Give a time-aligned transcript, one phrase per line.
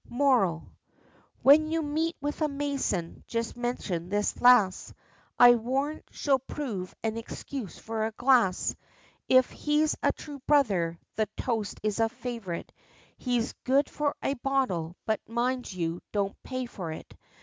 [0.09, 0.73] Moral.
[1.43, 4.95] When you meet with a mason, just mention this lass;
[5.37, 8.75] I warrant she'll prove an excuse for a glass!
[9.29, 12.71] If he's a true brother, the toast is a favourite,
[13.15, 17.15] He's good for a bottle, but mind you don't pay for it!